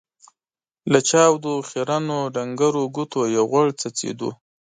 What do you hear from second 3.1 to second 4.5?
يې غوړ څڅېدل.